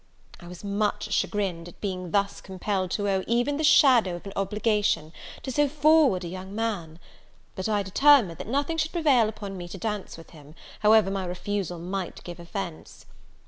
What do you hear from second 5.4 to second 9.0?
to so forward a young man; but I determined that nothing should